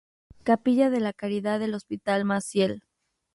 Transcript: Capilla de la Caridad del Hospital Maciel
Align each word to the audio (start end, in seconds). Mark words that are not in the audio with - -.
Capilla 0.41 0.89
de 0.89 0.99
la 0.99 1.13
Caridad 1.13 1.59
del 1.59 1.75
Hospital 1.75 2.25
Maciel 2.25 2.81